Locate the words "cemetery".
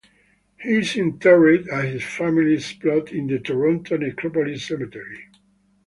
4.65-5.27